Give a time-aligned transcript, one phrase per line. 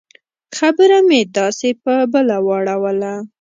[0.57, 3.13] خبره مې داسې په بله واړوله.